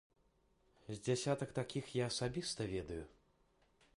З 0.87 0.95
дзясятак 1.07 1.49
такіх 1.59 1.85
я 1.99 2.03
асабіста 2.13 2.61
ведаю. 2.75 3.01